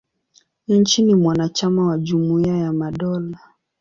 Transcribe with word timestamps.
Nchi 0.67 1.03
ni 1.03 1.15
mwanachama 1.15 1.87
wa 1.87 1.97
Jumuia 1.97 2.57
ya 2.57 2.73
Madola. 2.73 3.39